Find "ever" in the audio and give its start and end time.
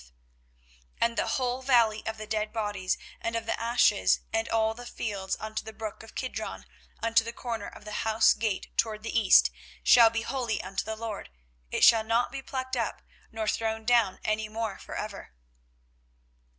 14.95-15.33